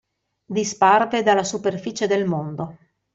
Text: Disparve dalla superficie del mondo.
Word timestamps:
Disparve 0.57 1.21
dalla 1.21 1.43
superficie 1.43 2.07
del 2.07 2.25
mondo. 2.25 2.77